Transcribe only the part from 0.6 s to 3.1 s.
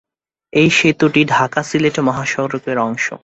এই সেতুটি ঢাকা-সিলেট মহাসড়কের অংশ।